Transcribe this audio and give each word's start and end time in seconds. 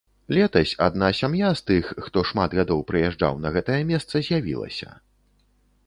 Летась 0.35 0.71
адна 0.85 1.09
сям'я 1.17 1.51
з 1.59 1.63
тых, 1.67 1.91
хто 2.05 2.25
шмат 2.31 2.57
гадоў 2.61 2.81
прыязджаў 2.93 3.39
на 3.45 3.49
гэтае 3.59 3.79
месца, 3.93 4.15
з'явілася. 4.31 4.89